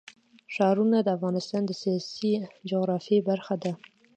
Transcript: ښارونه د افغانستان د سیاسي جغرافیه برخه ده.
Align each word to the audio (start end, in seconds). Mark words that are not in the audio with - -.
ښارونه 0.53 0.97
د 1.03 1.07
افغانستان 1.17 1.61
د 1.65 1.71
سیاسي 1.81 2.31
جغرافیه 2.69 3.21
برخه 3.29 3.55
ده. 3.63 3.71